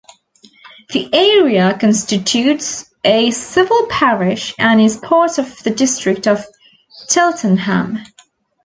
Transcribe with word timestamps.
The 0.93 1.13
area 1.13 1.77
constitutes 1.79 2.91
a 3.03 3.29
civil 3.29 3.85
parish 3.85 4.51
and 4.57 4.81
is 4.81 4.97
part 4.97 5.37
of 5.37 5.61
the 5.61 5.69
district 5.69 6.25
of 6.25 6.43
Cheltenham. 7.07 7.99